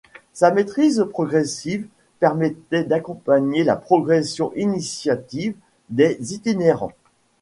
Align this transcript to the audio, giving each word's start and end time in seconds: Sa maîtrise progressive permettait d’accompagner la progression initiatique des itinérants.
Sa 0.33 0.49
maîtrise 0.49 1.05
progressive 1.11 1.85
permettait 2.19 2.83
d’accompagner 2.85 3.63
la 3.63 3.75
progression 3.75 4.51
initiatique 4.55 5.55
des 5.91 6.17
itinérants. 6.33 6.93